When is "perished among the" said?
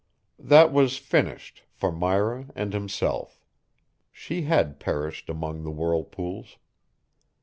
4.79-5.69